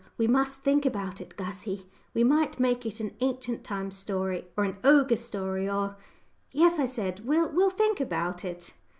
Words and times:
We 0.17 0.25
must 0.25 0.61
think 0.61 0.83
about 0.83 1.21
it, 1.21 1.37
Gussie. 1.37 1.85
We 2.15 2.23
might 2.23 2.59
make 2.59 2.87
it 2.87 2.99
an 3.01 3.11
'ancient 3.21 3.63
times' 3.63 3.95
story, 3.97 4.47
or 4.57 4.63
an 4.63 4.77
ogre 4.83 5.15
story, 5.15 5.69
or" 5.69 5.95
"Yes," 6.51 6.79
I 6.79 6.87
said, 6.87 7.23
"we'll 7.27 7.69
think 7.69 7.99
about 8.01 8.43
it." 8.43 8.73